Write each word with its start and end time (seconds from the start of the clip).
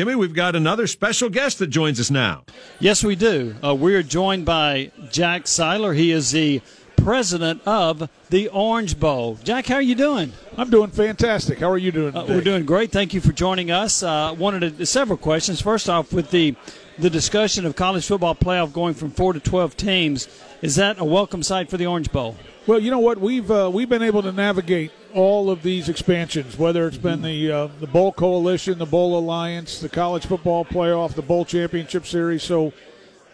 Jimmy, 0.00 0.14
we've 0.14 0.32
got 0.32 0.56
another 0.56 0.86
special 0.86 1.28
guest 1.28 1.58
that 1.58 1.66
joins 1.66 2.00
us 2.00 2.10
now. 2.10 2.44
Yes, 2.78 3.04
we 3.04 3.16
do. 3.16 3.54
Uh, 3.62 3.74
we're 3.74 4.02
joined 4.02 4.46
by 4.46 4.92
Jack 5.10 5.46
Seiler. 5.46 5.92
He 5.92 6.10
is 6.10 6.30
the 6.30 6.62
president 6.96 7.60
of 7.66 8.08
the 8.30 8.48
Orange 8.48 8.98
Bowl. 8.98 9.38
Jack, 9.44 9.66
how 9.66 9.74
are 9.74 9.82
you 9.82 9.94
doing? 9.94 10.32
I'm 10.56 10.70
doing 10.70 10.88
fantastic. 10.88 11.58
How 11.58 11.70
are 11.70 11.76
you 11.76 11.92
doing? 11.92 12.16
Uh, 12.16 12.24
we're 12.26 12.40
doing 12.40 12.64
great. 12.64 12.90
Thank 12.90 13.12
you 13.12 13.20
for 13.20 13.32
joining 13.32 13.70
us. 13.70 14.02
Uh, 14.02 14.34
wanted 14.38 14.78
to, 14.78 14.86
several 14.86 15.18
questions. 15.18 15.60
First 15.60 15.90
off, 15.90 16.14
with 16.14 16.30
the 16.30 16.56
the 16.98 17.10
discussion 17.10 17.66
of 17.66 17.76
college 17.76 18.06
football 18.06 18.34
playoff 18.34 18.72
going 18.72 18.94
from 18.94 19.10
four 19.10 19.34
to 19.34 19.40
twelve 19.40 19.76
teams, 19.76 20.28
is 20.62 20.76
that 20.76 20.98
a 20.98 21.04
welcome 21.04 21.42
sight 21.42 21.68
for 21.68 21.76
the 21.76 21.84
Orange 21.84 22.10
Bowl? 22.10 22.36
Well, 22.66 22.78
you 22.78 22.90
know 22.90 23.00
what 23.00 23.18
we've 23.18 23.50
uh, 23.50 23.70
we've 23.70 23.90
been 23.90 24.02
able 24.02 24.22
to 24.22 24.32
navigate 24.32 24.92
all 25.14 25.50
of 25.50 25.62
these 25.62 25.88
expansions, 25.88 26.58
whether 26.58 26.86
it's 26.86 26.96
been 26.96 27.22
the 27.22 27.50
uh, 27.50 27.68
the 27.80 27.86
Bowl 27.86 28.12
Coalition, 28.12 28.78
the 28.78 28.86
Bowl 28.86 29.18
Alliance, 29.18 29.80
the 29.80 29.88
College 29.88 30.26
Football 30.26 30.64
Playoff, 30.64 31.14
the 31.14 31.22
Bowl 31.22 31.44
Championship 31.44 32.06
Series. 32.06 32.42
So 32.42 32.72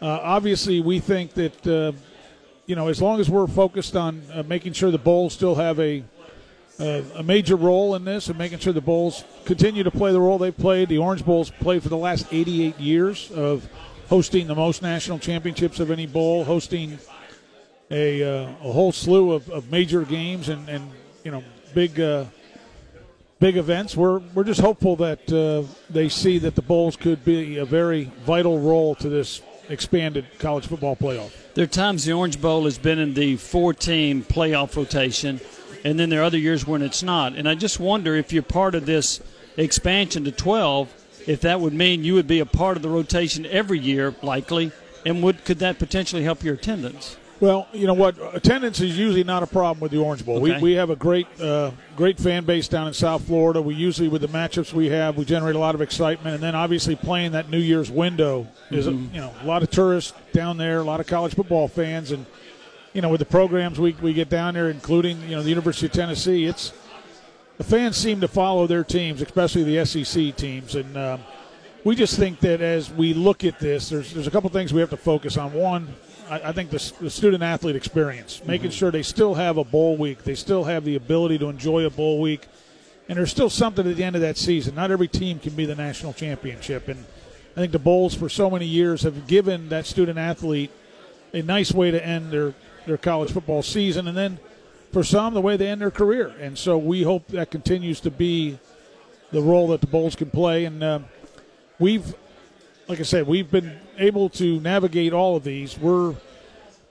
uh, 0.02 0.20
obviously, 0.22 0.80
we 0.80 1.00
think 1.00 1.34
that 1.34 1.66
uh, 1.66 1.92
you 2.66 2.76
know 2.76 2.88
as 2.88 3.00
long 3.00 3.20
as 3.20 3.30
we're 3.30 3.46
focused 3.46 3.96
on 3.96 4.22
uh, 4.32 4.42
making 4.42 4.72
sure 4.72 4.90
the 4.90 4.98
bowls 4.98 5.32
still 5.32 5.54
have 5.54 5.80
a 5.80 6.04
a 6.78 7.22
major 7.22 7.56
role 7.56 7.94
in 7.94 8.04
this 8.04 8.28
and 8.28 8.36
making 8.36 8.58
sure 8.58 8.70
the 8.70 8.82
bowls 8.82 9.24
continue 9.46 9.82
to 9.82 9.90
play 9.90 10.12
the 10.12 10.20
role 10.20 10.36
they've 10.36 10.54
played. 10.54 10.90
The 10.90 10.98
Orange 10.98 11.24
Bowl's 11.24 11.50
played 11.50 11.82
for 11.82 11.88
the 11.88 11.96
last 11.96 12.26
88 12.30 12.78
years 12.78 13.30
of 13.30 13.66
hosting 14.08 14.46
the 14.46 14.54
most 14.54 14.82
national 14.82 15.18
championships 15.18 15.80
of 15.80 15.90
any 15.90 16.06
bowl, 16.06 16.44
hosting 16.44 16.98
a, 17.90 18.22
uh, 18.22 18.48
a 18.62 18.72
whole 18.72 18.92
slew 18.92 19.32
of, 19.32 19.48
of 19.50 19.70
major 19.70 20.02
games 20.02 20.48
and, 20.48 20.68
and 20.68 20.90
you 21.24 21.30
know 21.30 21.42
big 21.76 22.00
uh, 22.00 22.24
big 23.38 23.58
events. 23.58 23.94
We're 23.94 24.20
we're 24.34 24.44
just 24.44 24.62
hopeful 24.62 24.96
that 24.96 25.30
uh, 25.30 25.70
they 25.90 26.08
see 26.08 26.38
that 26.38 26.54
the 26.54 26.62
bowls 26.62 26.96
could 26.96 27.22
be 27.22 27.58
a 27.58 27.66
very 27.66 28.10
vital 28.24 28.58
role 28.58 28.94
to 28.94 29.10
this 29.10 29.42
expanded 29.68 30.24
college 30.38 30.66
football 30.66 30.96
playoff. 30.96 31.32
There 31.52 31.64
are 31.64 31.68
times 31.68 32.06
the 32.06 32.14
Orange 32.14 32.40
Bowl 32.40 32.64
has 32.64 32.78
been 32.78 32.98
in 32.98 33.12
the 33.12 33.36
four-team 33.36 34.22
playoff 34.22 34.74
rotation, 34.74 35.38
and 35.84 36.00
then 36.00 36.08
there 36.08 36.22
are 36.22 36.24
other 36.24 36.38
years 36.38 36.66
when 36.66 36.80
it's 36.80 37.02
not. 37.02 37.34
And 37.34 37.46
I 37.46 37.54
just 37.54 37.78
wonder 37.78 38.16
if 38.16 38.32
you're 38.32 38.42
part 38.42 38.74
of 38.74 38.86
this 38.86 39.20
expansion 39.58 40.24
to 40.24 40.32
12, 40.32 41.24
if 41.26 41.42
that 41.42 41.60
would 41.60 41.74
mean 41.74 42.04
you 42.04 42.14
would 42.14 42.28
be 42.28 42.40
a 42.40 42.46
part 42.46 42.78
of 42.78 42.82
the 42.82 42.88
rotation 42.88 43.44
every 43.44 43.78
year, 43.78 44.14
likely, 44.22 44.72
and 45.04 45.22
would 45.22 45.44
could 45.44 45.58
that 45.58 45.78
potentially 45.78 46.22
help 46.22 46.42
your 46.42 46.54
attendance? 46.54 47.18
Well, 47.38 47.68
you 47.72 47.86
know 47.86 47.94
what? 47.94 48.16
Attendance 48.34 48.80
is 48.80 48.96
usually 48.96 49.24
not 49.24 49.42
a 49.42 49.46
problem 49.46 49.80
with 49.80 49.92
the 49.92 49.98
Orange 49.98 50.24
Bowl. 50.24 50.36
Okay. 50.36 50.56
We, 50.56 50.70
we 50.70 50.72
have 50.72 50.88
a 50.88 50.96
great 50.96 51.26
uh, 51.40 51.70
great 51.94 52.18
fan 52.18 52.44
base 52.44 52.66
down 52.66 52.88
in 52.88 52.94
South 52.94 53.26
Florida. 53.26 53.60
We 53.60 53.74
usually, 53.74 54.08
with 54.08 54.22
the 54.22 54.28
matchups 54.28 54.72
we 54.72 54.88
have, 54.88 55.16
we 55.16 55.26
generate 55.26 55.54
a 55.54 55.58
lot 55.58 55.74
of 55.74 55.82
excitement. 55.82 56.34
And 56.34 56.42
then 56.42 56.54
obviously 56.54 56.96
playing 56.96 57.32
that 57.32 57.50
New 57.50 57.58
Year's 57.58 57.90
window 57.90 58.46
is, 58.70 58.86
mm-hmm. 58.86 59.12
a, 59.12 59.14
you 59.14 59.20
know, 59.20 59.34
a 59.42 59.46
lot 59.46 59.62
of 59.62 59.70
tourists 59.70 60.14
down 60.32 60.56
there, 60.56 60.78
a 60.80 60.84
lot 60.84 61.00
of 61.00 61.06
college 61.06 61.34
football 61.34 61.68
fans. 61.68 62.10
And, 62.10 62.24
you 62.94 63.02
know, 63.02 63.10
with 63.10 63.18
the 63.18 63.26
programs 63.26 63.78
we, 63.78 63.92
we 64.00 64.14
get 64.14 64.30
down 64.30 64.54
there, 64.54 64.70
including, 64.70 65.20
you 65.22 65.36
know, 65.36 65.42
the 65.42 65.50
University 65.50 65.86
of 65.86 65.92
Tennessee, 65.92 66.46
it's 66.46 66.72
the 67.58 67.64
fans 67.64 67.98
seem 67.98 68.20
to 68.22 68.28
follow 68.28 68.66
their 68.66 68.84
teams, 68.84 69.20
especially 69.20 69.64
the 69.64 69.84
SEC 69.84 70.36
teams. 70.36 70.74
And 70.74 70.96
uh, 70.96 71.18
we 71.84 71.94
just 71.94 72.18
think 72.18 72.40
that 72.40 72.62
as 72.62 72.90
we 72.90 73.12
look 73.12 73.44
at 73.44 73.58
this, 73.58 73.90
there's, 73.90 74.14
there's 74.14 74.26
a 74.26 74.30
couple 74.30 74.48
things 74.50 74.72
we 74.72 74.80
have 74.80 74.90
to 74.90 74.96
focus 74.96 75.36
on. 75.36 75.52
One, 75.52 75.94
I, 76.28 76.48
I 76.48 76.52
think 76.52 76.70
the, 76.70 76.92
the 77.00 77.10
student 77.10 77.42
athlete 77.42 77.76
experience, 77.76 78.42
making 78.44 78.70
mm-hmm. 78.70 78.76
sure 78.76 78.90
they 78.90 79.02
still 79.02 79.34
have 79.34 79.56
a 79.56 79.64
bowl 79.64 79.96
week, 79.96 80.24
they 80.24 80.34
still 80.34 80.64
have 80.64 80.84
the 80.84 80.96
ability 80.96 81.38
to 81.38 81.48
enjoy 81.48 81.84
a 81.84 81.90
bowl 81.90 82.20
week, 82.20 82.46
and 83.08 83.18
there's 83.18 83.30
still 83.30 83.50
something 83.50 83.88
at 83.88 83.96
the 83.96 84.04
end 84.04 84.16
of 84.16 84.22
that 84.22 84.36
season. 84.36 84.74
Not 84.74 84.90
every 84.90 85.08
team 85.08 85.38
can 85.38 85.54
be 85.54 85.66
the 85.66 85.74
national 85.74 86.12
championship, 86.12 86.88
and 86.88 87.04
I 87.56 87.60
think 87.60 87.72
the 87.72 87.78
bowls 87.78 88.14
for 88.14 88.28
so 88.28 88.50
many 88.50 88.66
years 88.66 89.02
have 89.02 89.26
given 89.26 89.68
that 89.70 89.86
student 89.86 90.18
athlete 90.18 90.70
a 91.32 91.42
nice 91.42 91.72
way 91.72 91.90
to 91.90 92.04
end 92.04 92.30
their 92.30 92.54
their 92.86 92.96
college 92.96 93.32
football 93.32 93.62
season, 93.62 94.06
and 94.06 94.16
then 94.16 94.38
for 94.92 95.02
some 95.02 95.34
the 95.34 95.40
way 95.40 95.56
they 95.56 95.68
end 95.68 95.80
their 95.80 95.90
career. 95.90 96.28
And 96.40 96.56
so 96.56 96.78
we 96.78 97.02
hope 97.02 97.26
that 97.28 97.50
continues 97.50 98.00
to 98.00 98.10
be 98.10 98.58
the 99.32 99.42
role 99.42 99.68
that 99.68 99.80
the 99.80 99.86
bowls 99.88 100.14
can 100.14 100.30
play, 100.30 100.64
and 100.64 100.82
uh, 100.82 101.00
we've 101.78 102.14
like 102.88 103.00
I 103.00 103.02
said, 103.02 103.26
we've 103.26 103.50
been 103.50 103.80
able 103.98 104.28
to 104.30 104.60
navigate 104.60 105.12
all 105.12 105.36
of 105.36 105.44
these. 105.44 105.78
We're 105.78 106.14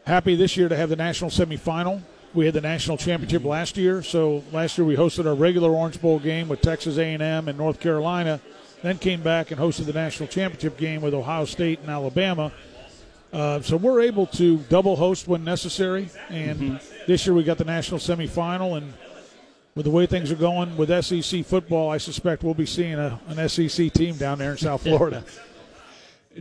happy 0.06 0.36
this 0.36 0.56
year 0.58 0.70
to 0.70 0.76
have 0.76 0.90
the 0.90 0.96
national 0.96 1.30
semifinal. 1.30 2.02
We 2.34 2.46
had 2.46 2.54
the 2.54 2.62
national 2.62 2.98
championship 2.98 3.46
last 3.46 3.78
year, 3.78 4.04
so 4.04 4.44
last 4.52 4.78
year 4.78 4.86
we 4.86 4.96
hosted 4.96 5.26
our 5.26 5.36
regular 5.36 5.70
Orange 5.70 6.02
Bowl 6.02 6.20
game 6.20 6.50
with 6.50 6.62
Texas 6.62 6.98
A&M 6.98 7.22
and 7.22 7.58
North 7.58 7.80
Carolina, 7.80 8.42
then 8.82 8.98
came 8.98 9.22
back 9.22 9.52
and 9.52 9.60
hosted 9.60 9.86
the 9.86 9.94
national 9.94 10.28
championship 10.28 10.78
game 10.78 11.02
with 11.02 11.14
Ohio 11.14 11.46
State 11.46 11.80
and 11.80 11.90
Alabama. 11.90 12.52
Uh, 13.32 13.62
so 13.62 13.78
we're 13.78 14.02
able 14.02 14.26
to 14.28 14.58
double 14.70 14.98
host 14.98 15.28
when 15.28 15.44
necessary, 15.44 16.10
and 16.30 16.60
mm-hmm. 16.60 17.06
this 17.08 17.26
year 17.26 17.34
we 17.34 17.44
got 17.44 17.58
the 17.58 17.66
national 17.66 18.00
semifinal, 18.00 18.78
and 18.78 18.94
with 19.76 19.86
the 19.86 19.92
way 19.92 20.06
things 20.06 20.32
are 20.32 20.36
going 20.36 20.78
with 20.78 20.90
SEC 21.04 21.46
football, 21.46 21.90
I 21.90 21.98
suspect 21.98 22.44
we'll 22.44 22.54
be 22.54 22.66
seeing 22.66 22.94
a, 22.94 23.20
an 23.28 23.50
SEC 23.50 23.92
team 23.94 24.18
down 24.18 24.38
there 24.40 24.52
in 24.52 24.58
South 24.58 24.82
Florida. 24.84 25.24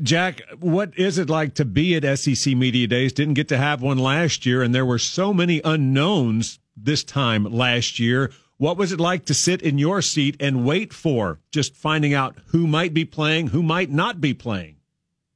Jack, 0.03 0.43
what 0.59 0.97
is 0.99 1.19
it 1.19 1.31
like 1.31 1.55
to 1.55 1.65
be 1.65 1.94
at 1.94 2.19
SEC 2.19 2.55
Media 2.55 2.87
Days? 2.87 3.12
Didn't 3.12 3.34
get 3.34 3.49
to 3.49 3.56
have 3.56 3.81
one 3.81 3.99
last 3.99 4.44
year, 4.44 4.62
and 4.62 4.75
there 4.75 4.84
were 4.84 4.99
so 4.99 5.32
many 5.32 5.60
unknowns 5.65 6.59
this 6.77 7.05
time 7.05 7.44
last 7.44 7.99
year. 7.99 8.33
What 8.56 8.77
was 8.77 8.93
it 8.93 9.00
like 9.00 9.25
to 9.27 9.34
sit 9.34 9.62
in 9.62 9.78
your 9.78 10.03
seat 10.03 10.37
and 10.41 10.65
wait 10.65 10.93
for 10.93 11.38
just 11.53 11.77
finding 11.77 12.15
out 12.15 12.37
who 12.47 12.66
might 12.66 12.93
be 12.93 13.04
playing, 13.04 13.49
who 13.49 13.62
might 13.62 13.91
not 13.91 14.21
be 14.21 14.34
playing? 14.34 14.77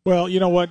Well, 0.05 0.29
you 0.29 0.41
know 0.41 0.49
what? 0.49 0.71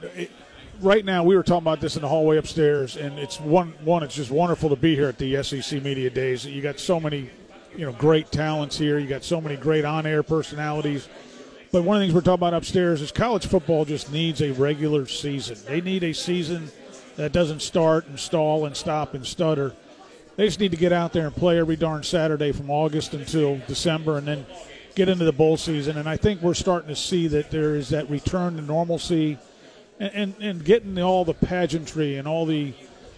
right 0.82 1.04
now, 1.04 1.24
we 1.24 1.36
were 1.36 1.44
talking 1.44 1.64
about 1.64 1.80
this 1.82 1.96
in 1.96 2.02
the 2.02 2.08
hallway 2.08 2.38
upstairs, 2.38 2.98
and 2.98 3.18
it's 3.18 3.40
one. 3.40 3.74
One, 3.84 4.04
it's 4.04 4.16
just 4.16 4.32
wonderful 4.32 4.70
to 4.70 4.76
be 4.76 4.96
here 4.96 5.08
at 5.08 5.18
the 5.18 5.42
SEC 5.44 5.82
Media 5.82 6.10
Days. 6.10 6.46
You 6.46 6.62
got 6.62 6.80
so 6.80 7.00
many, 7.00 7.30
you 7.76 7.86
know, 7.86 7.94
great 7.94 8.32
talents 8.32 8.78
here. 8.78 9.00
You 9.00 9.08
got 9.08 9.24
so 9.24 9.40
many 9.42 9.56
great 9.56 9.86
on-air 9.86 10.24
personalities 10.24 11.08
but 11.72 11.84
one 11.84 11.98
of 11.98 12.02
the 12.02 12.06
things 12.06 12.14
we're 12.14 12.22
talking 12.22 12.36
about 12.36 12.54
upstairs 12.54 13.02
is 13.02 13.12
college 13.12 13.46
football 13.46 13.86
just 13.86 14.12
needs 14.12 14.42
a 14.42 14.52
regular 14.52 15.06
season. 15.06 15.58
They 15.66 15.82
need 15.82 16.04
a 16.04 16.14
season 16.14 16.72
that 17.18 17.32
doesn't 17.32 17.62
start 17.62 18.08
and 18.08 18.20
stall 18.20 18.66
and 18.66 18.76
stop 18.76 19.14
and 19.14 19.26
stutter. 19.26 19.74
They 20.36 20.46
just 20.46 20.60
need 20.60 20.72
to 20.72 20.78
get 20.78 20.94
out 20.94 21.14
there 21.14 21.26
and 21.26 21.36
play 21.36 21.60
every 21.60 21.76
darn 21.76 22.04
Saturday 22.04 22.52
from 22.52 22.70
August 22.70 23.14
until 23.14 23.58
December 23.68 24.18
and 24.18 24.28
then 24.28 24.46
get 24.96 25.10
into 25.10 25.26
the 25.26 25.32
bowl 25.32 25.58
season. 25.58 25.98
And 25.98 26.08
I 26.08 26.16
think 26.16 26.42
we're 26.42 26.54
starting 26.54 26.90
to 26.90 26.96
see 26.96 27.28
that 27.28 27.52
there 27.52 27.76
is 27.76 27.90
that 27.90 28.10
return 28.10 28.56
to 28.56 28.62
normalcy 28.62 29.38
and, 30.00 30.14
and, 30.14 30.36
and 30.40 30.66
getting 30.66 30.98
all 31.00 31.26
the 31.26 31.34
pageantry 31.34 32.18
and 32.18 32.28
all 32.28 32.46
the 32.46 32.56
you 32.56 32.74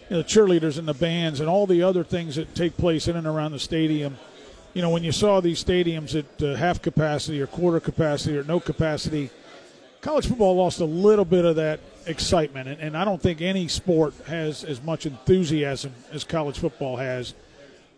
know, 0.10 0.24
cheerleaders 0.24 0.80
and 0.80 0.88
the 0.88 0.94
bands 0.94 1.40
and 1.40 1.50
all 1.50 1.68
the 1.68 1.84
other 1.84 2.04
things 2.04 2.38
that 2.38 2.56
take 2.56 2.78
place 2.78 3.08
in 3.08 3.16
and 3.16 3.28
around 3.28 3.52
the 3.52 3.60
stadium– 3.60 4.18
you 4.74 4.82
know, 4.82 4.90
when 4.90 5.04
you 5.04 5.12
saw 5.12 5.42
these 5.42 5.64
stadiums 5.64 6.18
at 6.18 6.44
uh, 6.44 6.56
half 6.56 6.82
capacity 6.82 7.42
or 7.42 7.48
quarter 7.48 7.80
capacity 7.80 8.38
or 8.38 8.44
no 8.44 8.60
capacity, 8.60 9.30
college 10.02 10.28
football 10.28 10.56
lost 10.56 10.80
a 10.80 10.86
little 10.86 11.26
bit 11.26 11.46
of 11.46 11.56
that 11.56 11.80
excitement. 12.06 12.70
And, 12.70 12.80
and 12.80 12.98
I 12.98 13.06
don't 13.06 13.22
think 13.22 13.42
any 13.42 13.68
sport 13.68 14.14
has 14.28 14.64
as 14.64 14.82
much 14.82 15.06
enthusiasm 15.06 15.94
as 16.12 16.24
college 16.24 16.60
football 16.60 16.98
has. 16.98 17.34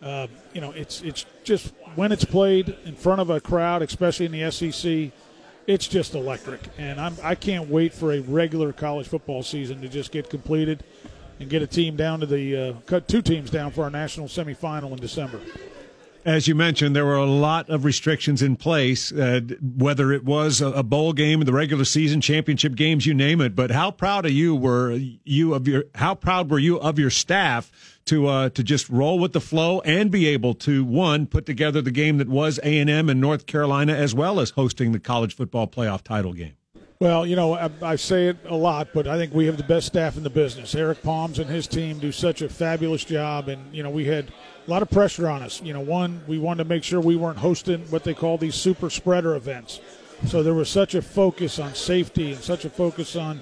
Uh, 0.02 0.26
you 0.52 0.60
know, 0.60 0.72
it's 0.72 1.00
it's 1.02 1.26
just 1.44 1.72
when 1.94 2.10
it's 2.10 2.24
played 2.24 2.76
in 2.84 2.96
front 2.96 3.20
of 3.20 3.30
a 3.30 3.40
crowd, 3.40 3.82
especially 3.82 4.26
in 4.26 4.32
the 4.32 4.50
SEC, 4.50 5.12
it's 5.68 5.86
just 5.86 6.14
electric. 6.14 6.60
And 6.76 7.00
I'm 7.00 7.14
I 7.22 7.36
can't 7.36 7.68
wait 7.68 7.92
for 7.92 8.12
a 8.12 8.20
regular 8.20 8.72
college 8.72 9.06
football 9.06 9.42
season 9.44 9.80
to 9.82 9.88
just 9.88 10.10
get 10.10 10.28
completed 10.28 10.82
and 11.38 11.48
get 11.48 11.62
a 11.62 11.66
team 11.68 11.96
down 11.96 12.18
to 12.20 12.26
the 12.26 12.56
uh, 12.56 12.72
cut 12.86 13.06
two 13.06 13.22
teams 13.22 13.50
down 13.50 13.70
for 13.70 13.84
our 13.84 13.90
national 13.90 14.26
semifinal 14.26 14.90
in 14.90 14.96
December 14.96 15.40
as 16.24 16.46
you 16.46 16.54
mentioned, 16.54 16.94
there 16.94 17.04
were 17.04 17.16
a 17.16 17.26
lot 17.26 17.68
of 17.68 17.84
restrictions 17.84 18.42
in 18.42 18.56
place, 18.56 19.12
uh, 19.12 19.40
whether 19.60 20.12
it 20.12 20.24
was 20.24 20.60
a, 20.60 20.82
bowl 20.82 21.12
game, 21.12 21.40
the 21.40 21.52
regular 21.52 21.84
season, 21.84 22.20
championship 22.20 22.74
games, 22.74 23.06
you 23.06 23.14
name 23.14 23.40
it. 23.40 23.56
But 23.56 23.70
how 23.70 23.90
proud 23.90 24.26
of 24.26 24.32
you 24.32 24.54
were 24.54 24.92
you 24.92 25.54
of 25.54 25.66
your? 25.66 25.84
How 25.94 26.14
proud 26.14 26.50
were 26.50 26.58
you 26.58 26.78
of 26.78 26.98
your 26.98 27.10
staff 27.10 27.70
to 28.06 28.26
uh, 28.26 28.48
to 28.50 28.62
just 28.62 28.88
roll 28.88 29.18
with 29.18 29.32
the 29.32 29.40
flow 29.40 29.80
and 29.80 30.10
be 30.10 30.26
able 30.28 30.54
to 30.54 30.84
one 30.84 31.26
put 31.26 31.46
together 31.46 31.82
the 31.82 31.90
game 31.90 32.18
that 32.18 32.28
was 32.28 32.60
A 32.62 32.78
and 32.78 32.90
M 32.90 33.08
and 33.08 33.20
North 33.20 33.46
Carolina, 33.46 33.94
as 33.94 34.14
well 34.14 34.40
as 34.40 34.50
hosting 34.50 34.92
the 34.92 35.00
college 35.00 35.34
football 35.34 35.66
playoff 35.66 36.02
title 36.02 36.32
game. 36.32 36.54
Well, 37.00 37.26
you 37.26 37.34
know, 37.34 37.54
I, 37.54 37.68
I, 37.82 37.96
say 37.96 38.28
it 38.28 38.36
a 38.48 38.54
lot, 38.54 38.90
but 38.94 39.08
I 39.08 39.16
think 39.16 39.34
we 39.34 39.46
have 39.46 39.56
the 39.56 39.64
best 39.64 39.88
staff 39.88 40.16
in 40.16 40.22
the 40.22 40.30
business. 40.30 40.72
Eric 40.72 41.02
Poms 41.02 41.40
and 41.40 41.50
his 41.50 41.66
team 41.66 41.98
do 41.98 42.12
such 42.12 42.42
a 42.42 42.48
fabulous 42.48 43.04
job, 43.04 43.48
and 43.48 43.74
you 43.74 43.82
know, 43.82 43.90
we 43.90 44.04
had 44.04 44.32
a 44.66 44.70
lot 44.70 44.82
of 44.82 44.90
pressure 44.90 45.28
on 45.28 45.42
us. 45.42 45.60
You 45.62 45.72
know, 45.72 45.80
one, 45.80 46.22
we 46.26 46.38
wanted 46.38 46.64
to 46.64 46.68
make 46.68 46.84
sure 46.84 47.00
we 47.00 47.16
weren't 47.16 47.38
hosting 47.38 47.80
what 47.90 48.04
they 48.04 48.14
call 48.14 48.38
these 48.38 48.54
super 48.54 48.90
spreader 48.90 49.34
events. 49.34 49.80
So 50.26 50.42
there 50.42 50.54
was 50.54 50.68
such 50.68 50.94
a 50.94 51.02
focus 51.02 51.58
on 51.58 51.74
safety 51.74 52.32
and 52.32 52.42
such 52.42 52.64
a 52.64 52.70
focus 52.70 53.16
on, 53.16 53.40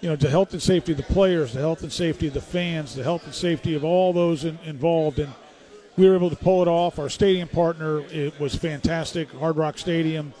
you 0.00 0.08
know, 0.08 0.16
the 0.16 0.30
health 0.30 0.52
and 0.52 0.62
safety 0.62 0.92
of 0.92 0.98
the 0.98 1.04
players, 1.04 1.52
the 1.52 1.60
health 1.60 1.82
and 1.82 1.92
safety 1.92 2.28
of 2.28 2.34
the 2.34 2.40
fans, 2.40 2.94
the 2.94 3.02
health 3.02 3.24
and 3.24 3.34
safety 3.34 3.74
of 3.74 3.84
all 3.84 4.12
those 4.12 4.44
in, 4.44 4.58
involved. 4.64 5.18
And 5.18 5.32
we 5.96 6.08
were 6.08 6.14
able 6.14 6.30
to 6.30 6.36
pull 6.36 6.62
it 6.62 6.68
off. 6.68 6.98
Our 6.98 7.08
stadium 7.08 7.48
partner 7.48 8.00
it 8.10 8.38
was 8.38 8.54
fantastic, 8.54 9.30
Hard 9.32 9.56
Rock 9.56 9.76
Stadium. 9.76 10.32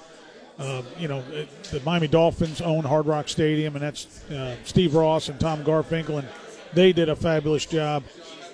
Uh, 0.56 0.82
you 1.00 1.08
know, 1.08 1.24
the 1.72 1.80
Miami 1.80 2.06
Dolphins 2.06 2.60
own 2.60 2.84
Hard 2.84 3.06
Rock 3.06 3.28
Stadium, 3.28 3.74
and 3.74 3.82
that's 3.82 4.22
uh, 4.30 4.54
Steve 4.64 4.94
Ross 4.94 5.28
and 5.28 5.40
Tom 5.40 5.64
Garfinkel, 5.64 6.20
and 6.20 6.28
they 6.72 6.92
did 6.92 7.08
a 7.08 7.16
fabulous 7.16 7.66
job. 7.66 8.04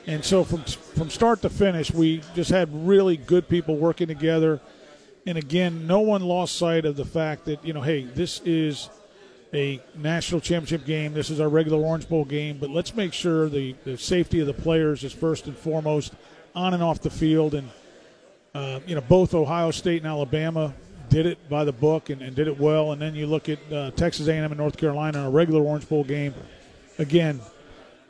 And 0.06 0.24
so 0.24 0.44
from 0.44 0.64
from 0.64 1.10
start 1.10 1.42
to 1.42 1.50
finish, 1.50 1.92
we 1.92 2.22
just 2.34 2.50
had 2.50 2.68
really 2.86 3.16
good 3.16 3.48
people 3.48 3.76
working 3.76 4.08
together. 4.08 4.60
And 5.26 5.36
again, 5.36 5.86
no 5.86 6.00
one 6.00 6.22
lost 6.22 6.56
sight 6.56 6.84
of 6.84 6.96
the 6.96 7.04
fact 7.04 7.44
that 7.44 7.64
you 7.64 7.72
know, 7.72 7.82
hey, 7.82 8.04
this 8.04 8.40
is 8.44 8.88
a 9.52 9.80
national 9.96 10.40
championship 10.40 10.86
game. 10.86 11.12
This 11.12 11.30
is 11.30 11.40
our 11.40 11.48
regular 11.48 11.78
Orange 11.84 12.08
Bowl 12.08 12.24
game, 12.24 12.58
but 12.58 12.70
let's 12.70 12.94
make 12.94 13.12
sure 13.12 13.48
the, 13.48 13.74
the 13.84 13.98
safety 13.98 14.40
of 14.40 14.46
the 14.46 14.54
players 14.54 15.02
is 15.04 15.12
first 15.12 15.46
and 15.46 15.56
foremost 15.56 16.12
on 16.54 16.74
and 16.74 16.82
off 16.82 17.00
the 17.00 17.10
field. 17.10 17.54
And, 17.54 17.68
uh, 18.54 18.80
you 18.86 18.94
know, 18.94 19.00
both 19.00 19.34
Ohio 19.34 19.70
State 19.70 20.02
and 20.02 20.06
Alabama 20.06 20.72
did 21.08 21.26
it 21.26 21.48
by 21.48 21.64
the 21.64 21.72
book 21.72 22.10
and, 22.10 22.22
and 22.22 22.36
did 22.36 22.46
it 22.46 22.58
well. 22.58 22.92
And 22.92 23.02
then 23.02 23.14
you 23.14 23.26
look 23.26 23.48
at 23.48 23.58
uh, 23.72 23.90
Texas 23.92 24.28
A&M 24.28 24.44
and 24.44 24.56
North 24.56 24.76
Carolina 24.76 25.18
in 25.18 25.24
a 25.26 25.30
regular 25.30 25.62
Orange 25.62 25.88
Bowl 25.88 26.04
game. 26.04 26.34
Again, 26.98 27.40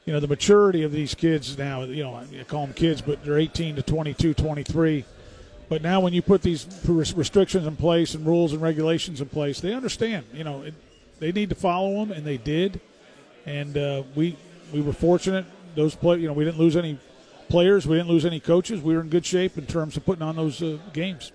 you 0.04 0.12
know, 0.12 0.20
the 0.20 0.28
maturity 0.28 0.82
of 0.82 0.92
these 0.92 1.14
kids 1.14 1.56
now, 1.58 1.82
you 1.82 2.02
know, 2.02 2.16
I 2.16 2.44
call 2.44 2.66
them 2.66 2.74
kids, 2.74 3.00
but 3.00 3.24
they're 3.24 3.38
18 3.38 3.76
to 3.76 3.82
22, 3.82 4.34
23. 4.34 5.04
But 5.68 5.82
now 5.82 6.00
when 6.00 6.12
you 6.12 6.22
put 6.22 6.42
these 6.42 6.66
restrictions 6.84 7.66
in 7.66 7.76
place 7.76 8.14
and 8.14 8.26
rules 8.26 8.52
and 8.52 8.60
regulations 8.60 9.20
in 9.20 9.28
place, 9.28 9.60
they 9.60 9.72
understand, 9.72 10.26
you 10.32 10.42
know, 10.42 10.62
it, 10.62 10.74
they 11.20 11.30
need 11.30 11.50
to 11.50 11.54
follow 11.54 11.94
them, 11.94 12.10
and 12.10 12.26
they 12.26 12.38
did. 12.38 12.80
And 13.46 13.76
uh, 13.76 14.02
we 14.16 14.36
we 14.72 14.80
were 14.80 14.92
fortunate. 14.92 15.46
Those 15.76 15.94
play, 15.94 16.18
you 16.18 16.26
know, 16.26 16.32
we 16.32 16.44
didn't 16.44 16.58
lose 16.58 16.76
any 16.76 16.98
players. 17.48 17.86
We 17.86 17.96
didn't 17.96 18.08
lose 18.08 18.24
any 18.24 18.40
coaches. 18.40 18.80
We 18.80 18.94
were 18.94 19.00
in 19.00 19.08
good 19.08 19.26
shape 19.26 19.58
in 19.58 19.66
terms 19.66 19.96
of 19.96 20.04
putting 20.04 20.22
on 20.22 20.36
those 20.36 20.62
uh, 20.62 20.78
games. 20.92 21.30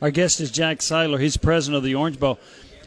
Our 0.00 0.10
guest 0.10 0.40
is 0.40 0.50
Jack 0.50 0.82
Seiler. 0.82 1.18
He's 1.18 1.36
president 1.36 1.76
of 1.76 1.84
the 1.84 1.94
Orange 1.94 2.18
Bowl. 2.18 2.38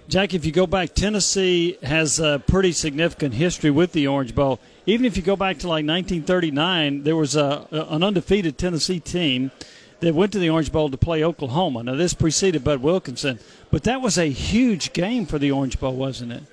Jack, 0.10 0.34
if 0.34 0.44
you 0.44 0.52
go 0.52 0.66
back, 0.66 0.96
Tennessee 0.96 1.78
has 1.84 2.20
a 2.20 2.42
pretty 2.48 2.72
significant 2.72 3.36
history 3.36 3.70
with 3.70 3.92
the 3.92 4.08
Orange 4.08 4.34
Bowl. 4.34 4.60
Even 4.88 5.06
if 5.06 5.16
you 5.16 5.22
go 5.22 5.36
back 5.36 5.60
to 5.60 5.68
like 5.68 5.86
1939, 5.86 7.04
there 7.04 7.16
was 7.16 7.36
a, 7.36 7.68
an 7.72 8.02
undefeated 8.02 8.58
Tennessee 8.58 9.00
team 9.00 9.52
that 10.00 10.16
went 10.16 10.32
to 10.32 10.40
the 10.40 10.50
Orange 10.50 10.72
Bowl 10.72 10.90
to 10.90 10.98
play 10.98 11.24
Oklahoma. 11.24 11.84
Now, 11.84 11.94
this 11.94 12.16
preceded 12.16 12.64
Bud 12.64 12.82
Wilkinson, 12.82 13.38
but 13.70 13.84
that 13.84 14.02
was 14.02 14.18
a 14.18 14.26
huge 14.26 14.94
game 14.94 15.28
for 15.28 15.38
the 15.38 15.52
Orange 15.52 15.80
Bowl, 15.80 15.94
wasn't 15.94 16.32
it? 16.32 16.44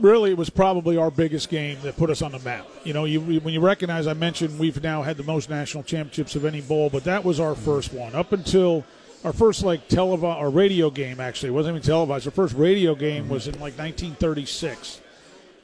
Really, 0.00 0.30
it 0.30 0.38
was 0.38 0.48
probably 0.48 0.96
our 0.96 1.10
biggest 1.10 1.50
game 1.50 1.76
that 1.82 1.98
put 1.98 2.08
us 2.08 2.22
on 2.22 2.32
the 2.32 2.38
map. 2.38 2.66
You 2.82 2.94
know, 2.94 3.04
you, 3.04 3.20
when 3.20 3.52
you 3.52 3.60
recognize, 3.60 4.06
I 4.06 4.14
mentioned 4.14 4.58
we've 4.58 4.82
now 4.82 5.02
had 5.02 5.18
the 5.18 5.22
most 5.22 5.50
national 5.50 5.82
championships 5.82 6.34
of 6.34 6.46
any 6.46 6.62
bowl, 6.62 6.88
but 6.88 7.04
that 7.04 7.26
was 7.26 7.40
our 7.40 7.54
first 7.56 7.92
one. 7.92 8.14
Up 8.14 8.32
until 8.32 8.86
our 9.24 9.32
first 9.32 9.62
like 9.62 9.88
televised 9.88 10.40
or 10.40 10.50
radio 10.50 10.90
game, 10.90 11.20
actually, 11.20 11.50
it 11.50 11.52
wasn't 11.52 11.76
even 11.76 11.86
televised. 11.86 12.26
Our 12.26 12.32
first 12.32 12.54
radio 12.54 12.94
game 12.94 13.28
was 13.28 13.46
in 13.46 13.54
like 13.54 13.78
1936. 13.78 15.00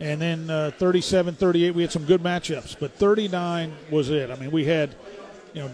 And 0.01 0.21
then 0.21 0.49
uh, 0.49 0.71
37, 0.77 1.35
38, 1.35 1.75
we 1.75 1.83
had 1.83 1.91
some 1.91 2.05
good 2.05 2.23
matchups, 2.23 2.77
but 2.79 2.93
39 2.93 3.75
was 3.91 4.11
it. 4.11 4.31
I 4.31 4.37
mean, 4.37 4.53
we 4.53 4.65
had, 4.65 4.95
you 5.55 5.63
know, 5.63 5.71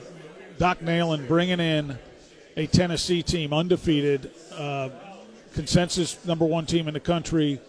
Doc 0.56 0.78
Neyland 0.78 1.28
bringing 1.28 1.60
in 1.60 1.98
a 2.56 2.66
Tennessee 2.66 3.22
team 3.22 3.52
undefeated, 3.52 4.30
uh, 4.56 4.88
consensus 5.52 6.24
number 6.24 6.46
one 6.46 6.64
team 6.64 6.88
in 6.88 6.94
the 6.94 7.00
country. 7.00 7.60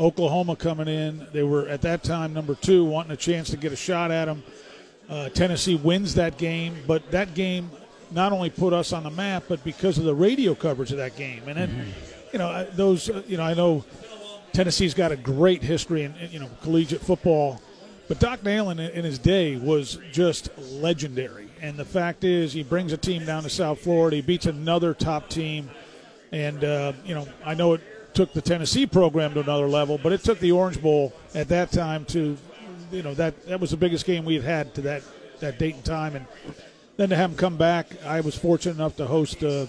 Oklahoma 0.00 0.56
coming 0.56 0.88
in. 0.88 1.26
They 1.32 1.42
were 1.42 1.68
at 1.68 1.82
that 1.82 2.02
time 2.02 2.32
number 2.32 2.54
two, 2.54 2.84
wanting 2.84 3.12
a 3.12 3.16
chance 3.16 3.50
to 3.50 3.56
get 3.56 3.70
a 3.70 3.76
shot 3.76 4.10
at 4.10 4.24
them. 4.24 4.42
Uh, 5.08 5.28
Tennessee 5.28 5.76
wins 5.76 6.14
that 6.14 6.38
game, 6.38 6.76
but 6.86 7.08
that 7.10 7.34
game 7.34 7.70
not 8.10 8.32
only 8.32 8.50
put 8.50 8.72
us 8.72 8.92
on 8.92 9.04
the 9.04 9.10
map, 9.10 9.44
but 9.48 9.62
because 9.64 9.98
of 9.98 10.04
the 10.04 10.14
radio 10.14 10.54
coverage 10.54 10.90
of 10.90 10.98
that 10.98 11.16
game. 11.16 11.42
And 11.46 11.56
then, 11.56 11.68
mm-hmm. 11.68 11.90
you 12.32 12.38
know, 12.38 12.66
those, 12.72 13.08
uh, 13.08 13.22
you 13.26 13.36
know, 13.36 13.44
I 13.44 13.54
know 13.54 13.84
Tennessee's 14.52 14.94
got 14.94 15.12
a 15.12 15.16
great 15.16 15.62
history 15.62 16.02
in, 16.02 16.14
you 16.30 16.40
know, 16.40 16.48
collegiate 16.62 17.00
football, 17.00 17.60
but 18.08 18.18
Doc 18.18 18.40
Neyland 18.40 18.92
in 18.92 19.04
his 19.04 19.18
day 19.18 19.56
was 19.56 19.98
just 20.10 20.50
legendary. 20.58 21.48
And 21.62 21.76
the 21.76 21.84
fact 21.84 22.24
is, 22.24 22.52
he 22.52 22.62
brings 22.62 22.92
a 22.92 22.96
team 22.96 23.24
down 23.24 23.44
to 23.44 23.50
South 23.50 23.80
Florida. 23.80 24.16
He 24.16 24.22
beats 24.22 24.46
another 24.46 24.94
top 24.94 25.28
team. 25.28 25.70
And, 26.32 26.64
uh, 26.64 26.92
you 27.04 27.14
know, 27.14 27.28
I 27.44 27.54
know 27.54 27.74
it 27.74 28.14
took 28.14 28.32
the 28.32 28.40
Tennessee 28.40 28.86
program 28.86 29.34
to 29.34 29.40
another 29.40 29.68
level, 29.68 29.98
but 30.02 30.12
it 30.12 30.24
took 30.24 30.40
the 30.40 30.52
Orange 30.52 30.82
Bowl 30.82 31.12
at 31.34 31.48
that 31.48 31.70
time 31.70 32.04
to, 32.06 32.36
you 32.90 33.02
know, 33.02 33.14
that, 33.14 33.46
that 33.46 33.60
was 33.60 33.70
the 33.70 33.76
biggest 33.76 34.06
game 34.06 34.24
we 34.24 34.34
had 34.34 34.44
had 34.44 34.74
to 34.74 34.80
that, 34.82 35.02
that 35.38 35.58
date 35.58 35.76
and 35.76 35.84
time. 35.84 36.16
And 36.16 36.26
then 37.00 37.08
to 37.08 37.16
have 37.16 37.30
them 37.30 37.38
come 37.38 37.56
back, 37.56 37.86
I 38.04 38.20
was 38.20 38.36
fortunate 38.36 38.74
enough 38.74 38.96
to 38.96 39.06
host 39.06 39.42
uh, 39.42 39.66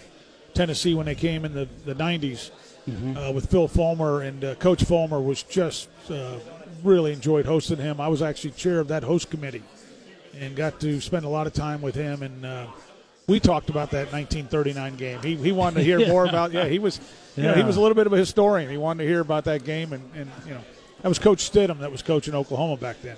Tennessee 0.54 0.94
when 0.94 1.06
they 1.06 1.16
came 1.16 1.46
in 1.46 1.54
the, 1.54 1.66
the 1.86 1.96
90s 1.96 2.52
mm-hmm. 2.86 3.16
uh, 3.16 3.32
with 3.32 3.50
Phil 3.50 3.70
Fulmer. 3.70 4.22
And 4.22 4.44
uh, 4.44 4.56
Coach 4.56 4.84
Fulmer 4.84 5.22
was 5.22 5.42
just 5.44 5.88
uh, 6.10 6.40
really 6.84 7.14
enjoyed 7.14 7.46
hosting 7.46 7.78
him. 7.78 8.02
I 8.02 8.10
was 8.10 8.22
actually 8.22 8.52
chair 8.52 8.82
of 8.82 8.90
that 8.90 9.04
host 9.04 9.30
committee 9.30 9.64
and 10.38 10.58
got 10.58 10.82
to 10.82 11.00
spend 11.00 11.24
a 11.24 11.30
lot 11.30 11.48
of 11.48 11.54
time 11.54 11.82
with 11.82 11.96
him. 11.96 12.22
And 12.22 12.46
uh, 12.46 12.68
we 13.28 13.40
talked 13.40 13.70
about 13.70 13.92
that 13.92 14.12
1939 14.12 14.98
game. 14.98 15.22
He, 15.22 15.38
he 15.38 15.54
wanted 15.54 15.76
to 15.76 15.84
hear 15.86 16.00
yeah. 16.02 16.10
more 16.10 16.26
about. 16.26 16.52
Yeah, 16.52 16.68
he 16.68 16.80
was. 16.80 17.00
You 17.38 17.44
know, 17.44 17.54
he 17.54 17.64
was 17.64 17.78
a 17.78 17.82
little 17.82 17.96
bit 17.96 18.08
of 18.08 18.12
a 18.12 18.18
historian. 18.18 18.70
He 18.70 18.76
wanted 18.76 19.04
to 19.04 19.10
hear 19.10 19.22
about 19.22 19.46
that 19.46 19.64
game, 19.64 19.94
and, 19.94 20.04
and 20.14 20.30
you 20.46 20.54
know, 20.54 20.60
that 21.02 21.08
was 21.08 21.18
Coach 21.18 21.50
Stidham 21.50 21.80
that 21.80 21.90
was 21.90 22.02
coaching 22.02 22.36
Oklahoma 22.36 22.76
back 22.76 22.98
then. 23.02 23.16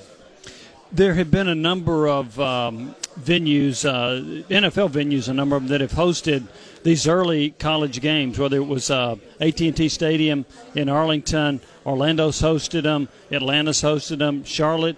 There 0.91 1.15
have 1.15 1.31
been 1.31 1.47
a 1.47 1.55
number 1.55 2.07
of 2.07 2.39
um, 2.39 2.93
venues, 3.19 3.87
uh, 3.87 4.43
NFL 4.49 4.89
venues, 4.89 5.27
a 5.29 5.33
number 5.33 5.55
of 5.55 5.63
them 5.63 5.69
that 5.69 5.81
have 5.81 5.91
hosted 5.91 6.47
these 6.83 7.07
early 7.07 7.51
college 7.51 8.01
games. 8.01 8.37
Whether 8.37 8.57
it 8.57 8.67
was 8.67 8.89
uh, 8.91 9.15
AT&T 9.39 9.89
Stadium 9.89 10.45
in 10.75 10.89
Arlington, 10.89 11.61
Orlando's 11.85 12.41
hosted 12.41 12.83
them, 12.83 13.09
Atlanta's 13.31 13.81
hosted 13.81 14.19
them, 14.19 14.43
Charlotte 14.43 14.97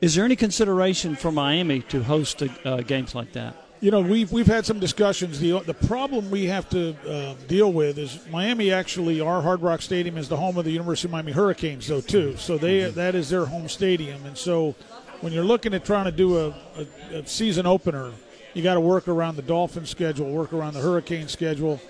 is 0.00 0.14
there 0.14 0.24
any 0.24 0.36
consideration 0.36 1.14
for 1.14 1.30
Miami 1.30 1.80
to 1.82 2.02
host 2.02 2.42
uh, 2.64 2.78
games 2.78 3.14
like 3.14 3.32
that? 3.32 3.54
You 3.80 3.90
know, 3.90 4.00
we've 4.00 4.30
we've 4.30 4.46
had 4.46 4.66
some 4.66 4.78
discussions. 4.78 5.40
The 5.40 5.60
the 5.60 5.74
problem 5.74 6.30
we 6.30 6.46
have 6.46 6.68
to 6.70 6.94
uh, 7.08 7.34
deal 7.48 7.72
with 7.72 7.98
is 7.98 8.18
Miami. 8.30 8.72
Actually, 8.72 9.20
our 9.20 9.40
Hard 9.40 9.62
Rock 9.62 9.80
Stadium 9.80 10.18
is 10.18 10.28
the 10.28 10.36
home 10.36 10.58
of 10.58 10.66
the 10.66 10.70
University 10.70 11.08
of 11.08 11.12
Miami 11.12 11.32
Hurricanes, 11.32 11.86
though 11.86 12.02
too. 12.02 12.36
So 12.36 12.58
they 12.58 12.80
mm-hmm. 12.80 12.94
that 12.94 13.14
is 13.14 13.30
their 13.30 13.46
home 13.46 13.68
stadium, 13.68 14.24
and 14.26 14.36
so 14.36 14.74
when 15.20 15.32
you're 15.32 15.44
looking 15.44 15.74
at 15.74 15.84
trying 15.84 16.06
to 16.06 16.12
do 16.12 16.38
a, 16.38 16.48
a, 16.76 17.18
a 17.18 17.26
season 17.26 17.66
opener, 17.66 18.12
you 18.54 18.62
got 18.62 18.74
to 18.74 18.80
work 18.80 19.08
around 19.08 19.36
the 19.36 19.42
Dolphin 19.42 19.86
schedule, 19.86 20.30
work 20.30 20.52
around 20.52 20.74
the 20.74 20.80
Hurricane 20.80 21.28
schedule. 21.28 21.80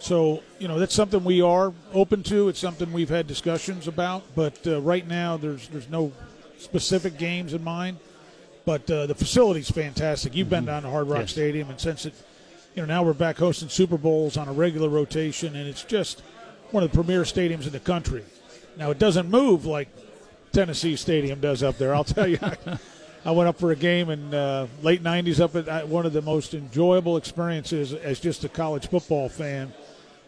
So 0.00 0.42
you 0.58 0.68
know 0.68 0.78
that's 0.78 0.94
something 0.94 1.24
we 1.24 1.42
are 1.42 1.72
open 1.92 2.22
to. 2.24 2.48
It's 2.48 2.60
something 2.60 2.92
we've 2.92 3.08
had 3.08 3.26
discussions 3.26 3.88
about, 3.88 4.22
but 4.34 4.64
uh, 4.66 4.80
right 4.80 5.06
now 5.06 5.36
there's 5.36 5.68
there's 5.68 5.88
no 5.88 6.12
specific 6.58 7.18
games 7.18 7.52
in 7.52 7.64
mind, 7.64 7.98
but 8.64 8.88
uh, 8.90 9.06
the 9.06 9.14
facility's 9.14 9.70
fantastic. 9.70 10.34
You've 10.34 10.48
been 10.48 10.60
mm-hmm. 10.60 10.66
down 10.66 10.82
to 10.82 10.90
Hard 10.90 11.08
Rock 11.08 11.22
yes. 11.22 11.32
Stadium, 11.32 11.70
and 11.70 11.80
since 11.80 12.06
it, 12.06 12.14
you 12.76 12.82
know, 12.82 12.86
now 12.86 13.02
we're 13.02 13.12
back 13.12 13.38
hosting 13.38 13.68
Super 13.68 13.98
Bowls 13.98 14.36
on 14.36 14.46
a 14.46 14.52
regular 14.52 14.88
rotation, 14.88 15.56
and 15.56 15.68
it's 15.68 15.82
just 15.82 16.20
one 16.70 16.84
of 16.84 16.92
the 16.92 16.94
premier 16.94 17.22
stadiums 17.22 17.66
in 17.66 17.72
the 17.72 17.80
country. 17.80 18.24
Now 18.76 18.92
it 18.92 19.00
doesn't 19.00 19.28
move 19.28 19.66
like 19.66 19.88
Tennessee 20.52 20.96
Stadium 20.96 21.40
does 21.40 21.62
up 21.62 21.78
there. 21.78 21.94
I'll 21.94 22.04
tell 22.04 22.28
you. 22.28 22.38
I 23.24 23.30
went 23.32 23.48
up 23.48 23.58
for 23.58 23.72
a 23.72 23.76
game 23.76 24.10
in 24.10 24.32
uh, 24.32 24.68
late 24.82 25.02
'90s 25.02 25.40
up 25.40 25.54
at 25.56 25.88
one 25.88 26.06
of 26.06 26.12
the 26.12 26.22
most 26.22 26.54
enjoyable 26.54 27.16
experiences 27.16 27.92
as 27.92 28.20
just 28.20 28.44
a 28.44 28.48
college 28.48 28.88
football 28.88 29.28
fan 29.28 29.72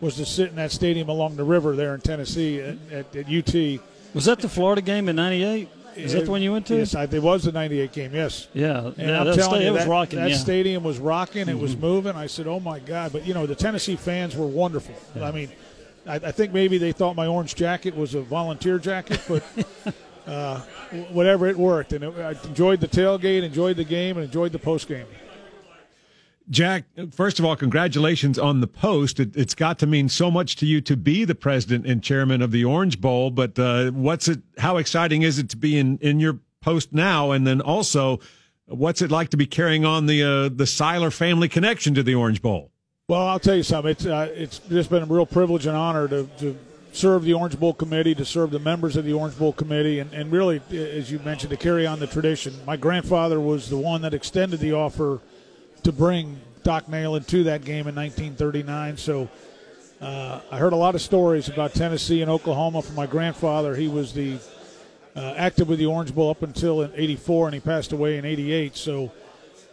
was 0.01 0.17
to 0.17 0.27
sit 0.27 0.51
in 0.51 0.57
that 0.57 0.73
stadium 0.73 1.09
along 1.09 1.37
the 1.37 1.45
river 1.45 1.77
there 1.77 1.95
in 1.95 2.01
Tennessee 2.01 2.61
at, 2.61 2.77
at, 2.91 3.17
at 3.17 3.27
UT. 3.27 3.81
Was 4.15 4.25
that 4.25 4.41
the 4.41 4.49
Florida 4.49 4.83
game 4.83 5.09
in 5.09 5.17
'98? 5.17 5.69
Is 5.97 6.13
that 6.13 6.25
the 6.25 6.31
one 6.31 6.43
you 6.43 6.53
went 6.53 6.67
to? 6.67 6.77
Yes, 6.77 6.95
I, 6.95 7.05
it 7.05 7.23
was 7.23 7.45
the 7.45 7.53
'98 7.53 7.93
game. 7.93 8.15
Yes. 8.15 8.49
Yeah, 8.55 8.87
and 8.87 8.99
yeah, 8.99 9.21
I'm 9.21 9.35
telling 9.35 9.63
you, 9.63 9.69
it 9.69 9.73
was 9.73 9.85
that, 9.85 9.91
rocking. 9.91 10.19
That 10.19 10.31
yeah. 10.31 10.37
stadium 10.37 10.83
was 10.83 10.99
rocking. 10.99 11.43
Mm-hmm. 11.43 11.51
It 11.51 11.59
was 11.59 11.73
mm-hmm. 11.73 11.81
moving. 11.81 12.17
I 12.17 12.27
said, 12.27 12.47
"Oh 12.47 12.61
my 12.61 12.79
God!" 12.79 13.13
But 13.13 13.27
you 13.27 13.35
know, 13.35 13.47
the 13.47 13.55
Tennessee 13.55 13.97
fans 13.97 14.37
were 14.37 14.47
wonderful. 14.47 14.95
Yeah. 15.15 15.29
I 15.29 15.33
mean, 15.33 15.51
I, 16.07 16.15
I, 16.17 16.33
think 16.33 16.53
maybe 16.53 16.79
they 16.79 16.93
thought 16.93 17.17
my 17.17 17.27
orange 17.27 17.55
jacket 17.55 17.95
was 17.97 18.15
a 18.15 18.23
volunteer 18.23 18.79
jacket, 18.79 19.21
but 19.29 19.43
uh, 20.27 20.61
whatever, 21.11 21.47
it 21.47 21.57
worked, 21.57 21.93
and 21.93 22.05
it, 22.05 22.15
I 22.19 22.31
enjoyed 22.47 22.81
the 22.81 22.89
tailgate, 22.89 23.43
enjoyed 23.43 23.77
the 23.77 23.85
game, 23.85 24.17
and 24.17 24.25
enjoyed 24.25 24.53
the 24.53 24.59
post 24.59 24.89
game. 24.89 25.07
Jack, 26.49 26.85
first 27.13 27.39
of 27.39 27.45
all, 27.45 27.55
congratulations 27.55 28.37
on 28.37 28.61
the 28.61 28.67
post. 28.67 29.21
It, 29.21 29.37
has 29.37 29.55
got 29.55 29.79
to 29.79 29.87
mean 29.87 30.09
so 30.09 30.31
much 30.33 30.57
to 30.57 30.67
you 30.67 30.81
to 30.81 30.97
be 30.97 31.25
the 31.25 31.37
president 31.37 31.87
and 31.87 32.03
chairman 32.03 32.43
of 32.43 32.51
the 32.51 32.65
Orange 32.65 33.01
Bowl. 33.01 33.31
But 33.31 33.57
uh, 33.57 33.93
what's 33.93 34.27
it? 34.27 34.41
How 34.59 34.77
exciting 34.77 35.23
is 35.23 35.39
it 35.39 35.49
to 35.51 35.57
be 35.57 35.79
in 35.79 35.99
in 35.99 36.19
your 36.19 36.41
post 36.61 36.93
now? 36.93 37.31
And 37.31 37.47
then 37.47 37.61
also, 37.61 38.19
what's 38.67 39.01
it 39.01 39.13
like 39.13 39.29
to 39.29 39.37
be 39.37 39.47
carrying 39.47 39.85
on 39.85 40.07
the 40.07 40.25
uh, 40.25 40.49
the 40.49 40.67
Seiler 40.67 41.13
family 41.13 41.49
connection 41.49 41.95
to 41.95 42.03
the 42.03 42.17
Orange 42.17 42.43
Bowl? 42.43 42.73
Well, 43.09 43.27
I'll 43.27 43.39
tell 43.39 43.57
you 43.57 43.63
something. 43.63 43.93
It's 43.93 44.07
uh, 44.07 44.33
it's 44.35 44.59
just 44.59 44.91
been 44.91 45.05
a 45.05 45.07
real 45.07 45.27
privilege 45.27 45.67
and 45.67 45.77
honor 45.77 46.09
to, 46.09 46.29
to 46.39 46.59
serve 46.93 47.25
the 47.25 47.35
Orange 47.35 47.59
Bowl 47.59 47.73
committee, 47.75 48.15
to 48.15 48.25
serve 48.25 48.51
the 48.51 48.59
members 48.59 48.97
of 48.97 49.05
the 49.05 49.13
Orange 49.13 49.39
Bowl 49.39 49.53
committee, 49.53 50.01
and, 50.01 50.13
and 50.13 50.33
really, 50.33 50.61
as 50.71 51.11
you 51.11 51.19
mentioned, 51.21 51.51
to 51.51 51.57
carry 51.57 51.87
on 51.87 52.01
the 52.01 52.07
tradition. 52.07 52.55
My 52.67 52.77
grandfather 52.77 53.41
was 53.41 53.69
the 53.69 53.77
one 53.79 54.03
that 54.03 54.15
extended 54.15 54.61
the 54.61 54.73
offer 54.73 55.21
to 55.83 55.93
bring 55.93 56.41
Doc 56.63 56.87
Neyland 56.87 57.27
to 57.29 57.45
that 57.45 57.65
game 57.65 57.87
in 57.89 57.95
1939. 57.95 58.97
So 58.97 59.29
Uh, 60.01 60.41
I 60.51 60.57
heard 60.57 60.73
a 60.73 60.77
lot 60.77 60.95
of 60.95 61.03
stories 61.03 61.51
about 61.51 61.75
Tennessee 61.75 62.23
and 62.23 62.31
Oklahoma 62.31 62.81
from 62.81 62.97
my 62.97 63.07
grandfather. 63.07 63.77
He 63.77 63.87
was 63.87 64.15
the 64.15 64.39
uh, 65.15 65.35
active 65.37 65.69
with 65.69 65.79
the 65.79 65.85
Orange 65.85 66.15
Bowl 66.15 66.31
up 66.31 66.43
until 66.43 66.81
in 66.81 66.91
'84, 66.97 67.49
and 67.49 67.55
he 67.55 67.61
passed 67.61 67.93
away 67.93 68.17
in 68.17 68.25
'88. 68.25 68.77
So 68.79 69.13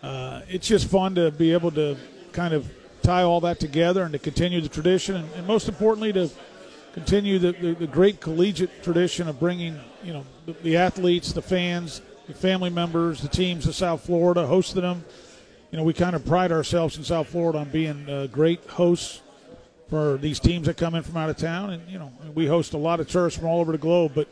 uh, 0.03 0.41
it's 0.49 0.67
just 0.67 0.87
fun 0.89 1.15
to 1.15 1.31
be 1.31 1.53
able 1.53 1.71
to 1.71 1.95
kind 2.33 2.53
of 2.53 2.69
tie 3.03 3.23
all 3.23 3.39
that 3.39 3.61
together 3.61 4.03
and 4.03 4.11
to 4.11 4.19
continue 4.19 4.59
the 4.59 4.67
tradition, 4.67 5.15
and, 5.15 5.31
and 5.31 5.47
most 5.47 5.69
importantly, 5.69 6.11
to 6.11 6.29
continue 6.93 7.39
the, 7.39 7.51
the, 7.53 7.73
the, 7.73 7.87
great 7.87 8.19
collegiate 8.19 8.83
tradition 8.83 9.27
of 9.27 9.39
bringing 9.39 9.79
you 10.03 10.13
know 10.13 10.25
the, 10.45 10.53
the, 10.63 10.77
athletes, 10.77 11.33
the 11.33 11.41
fans, 11.41 12.01
the 12.27 12.33
family 12.33 12.69
members, 12.69 13.21
the 13.21 13.27
teams 13.27 13.65
to 13.65 13.73
South 13.73 14.05
Florida, 14.05 14.45
hosting 14.45 14.81
them. 14.81 15.03
You 15.71 15.77
know, 15.77 15.83
we 15.83 15.93
kind 15.93 16.15
of 16.15 16.25
pride 16.25 16.51
ourselves 16.51 16.97
in 16.97 17.03
South 17.03 17.27
Florida 17.27 17.59
on 17.59 17.69
being 17.69 18.09
uh, 18.09 18.27
great 18.27 18.63
hosts 18.65 19.21
for 19.89 20.17
these 20.17 20.39
teams 20.39 20.67
that 20.67 20.77
come 20.77 20.95
in 20.95 21.03
from 21.03 21.17
out 21.17 21.29
of 21.29 21.37
town, 21.37 21.71
and 21.71 21.89
you 21.89 21.99
know, 21.99 22.11
we 22.33 22.45
host 22.45 22.73
a 22.73 22.77
lot 22.77 22.99
of 22.99 23.07
tourists 23.07 23.39
from 23.39 23.47
all 23.47 23.59
over 23.59 23.71
the 23.71 23.77
globe, 23.77 24.11
but 24.15 24.27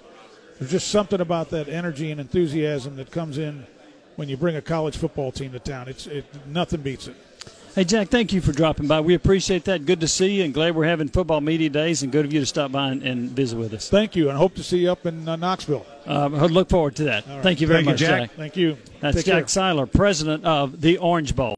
there's 0.59 0.71
just 0.71 0.87
something 0.89 1.21
about 1.21 1.49
that 1.49 1.67
energy 1.67 2.11
and 2.11 2.19
enthusiasm 2.19 2.95
that 2.95 3.11
comes 3.11 3.37
in 3.37 3.65
when 4.15 4.29
you 4.29 4.37
bring 4.37 4.55
a 4.55 4.61
college 4.61 4.97
football 4.97 5.31
team 5.31 5.51
to 5.51 5.59
town. 5.59 5.87
It's 5.87 6.07
it, 6.07 6.25
nothing 6.47 6.81
beats 6.81 7.07
it. 7.07 7.15
Hey, 7.75 7.83
Jack, 7.83 8.07
thank 8.07 8.31
you 8.31 8.39
for 8.39 8.53
dropping 8.53 8.87
by. 8.87 9.01
We 9.01 9.15
appreciate 9.15 9.65
that. 9.65 9.85
Good 9.85 9.99
to 9.99 10.07
see 10.07 10.35
you, 10.35 10.45
and 10.45 10.53
glad 10.53 10.77
we're 10.77 10.85
having 10.85 11.09
football 11.09 11.41
media 11.41 11.69
days, 11.69 12.03
and 12.03 12.11
good 12.11 12.23
of 12.23 12.31
you 12.31 12.39
to 12.39 12.45
stop 12.45 12.71
by 12.71 12.87
and, 12.87 13.03
and 13.03 13.29
visit 13.31 13.57
with 13.57 13.73
us. 13.73 13.89
Thank 13.89 14.15
you, 14.15 14.29
and 14.29 14.37
hope 14.37 14.55
to 14.55 14.63
see 14.63 14.77
you 14.77 14.93
up 14.93 15.05
in 15.05 15.27
uh, 15.27 15.35
Knoxville. 15.35 15.85
Uh, 16.07 16.27
look 16.27 16.69
forward 16.69 16.95
to 16.95 17.03
that. 17.03 17.27
Right. 17.27 17.43
Thank 17.43 17.59
you 17.59 17.67
very 17.67 17.79
thank 17.79 17.87
much, 17.87 17.99
you, 17.99 18.07
Jack. 18.07 18.31
Thank 18.31 18.55
you. 18.55 18.77
That's 19.01 19.17
Take 19.17 19.25
Jack 19.25 19.41
care. 19.41 19.47
Seiler, 19.49 19.87
president 19.87 20.45
of 20.45 20.79
the 20.79 20.99
Orange 20.99 21.35
Bowl. 21.35 21.53